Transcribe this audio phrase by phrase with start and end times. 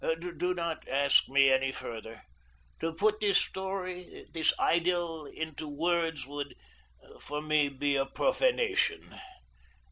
[0.35, 2.23] Do not ask me any further.
[2.79, 6.55] To put this story, this idyl, into words, would,
[7.19, 9.13] for me, be a profanation.